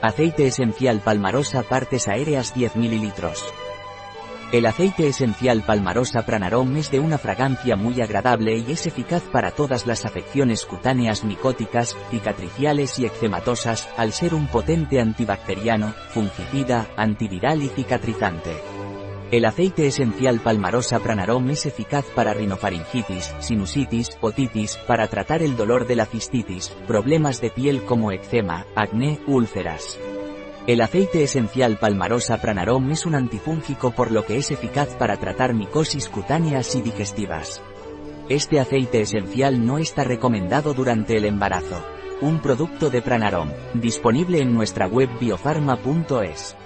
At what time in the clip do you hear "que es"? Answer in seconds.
34.24-34.50